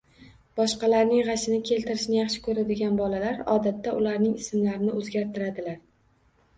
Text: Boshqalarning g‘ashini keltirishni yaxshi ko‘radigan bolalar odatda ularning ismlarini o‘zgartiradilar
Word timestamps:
Boshqalarning 0.59 1.21
g‘ashini 1.27 1.59
keltirishni 1.67 2.17
yaxshi 2.21 2.43
ko‘radigan 2.49 2.97
bolalar 3.03 3.39
odatda 3.59 3.97
ularning 4.03 4.35
ismlarini 4.45 4.95
o‘zgartiradilar 5.01 5.83